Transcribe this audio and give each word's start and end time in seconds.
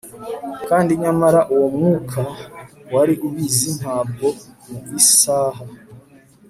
Kandi 0.69 0.91
nyamara 1.03 1.39
uwo 1.53 1.67
mwuka 1.75 2.19
wari 2.93 3.13
ubizi 3.27 3.69
ntabwo 3.79 4.27
mu 4.67 4.79
isaha 4.99 5.63